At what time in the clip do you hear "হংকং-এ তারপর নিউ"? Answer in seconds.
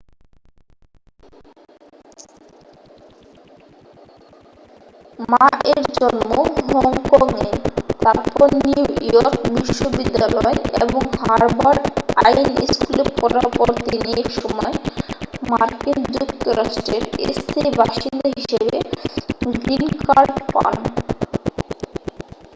6.71-8.83